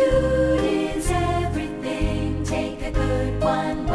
[0.00, 2.42] Attitude is everything.
[2.42, 3.89] Take a good one.